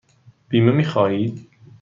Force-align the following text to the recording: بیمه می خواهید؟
بیمه 0.49 0.71
می 0.71 0.83
خواهید؟ 0.85 1.47